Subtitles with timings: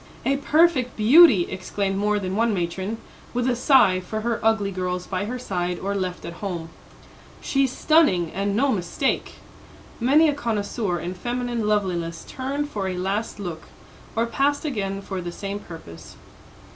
[0.25, 2.97] "A perfect beauty!" exclaimed more than one matron,
[3.35, 6.69] with a sigh for her ugly girls by her side or left at home.
[7.39, 9.33] "She's stunning, and no mistake!"
[9.99, 13.65] Many a connoisseur in feminine loveliness turned for a last look,
[14.15, 16.15] or passed again for the same purpose.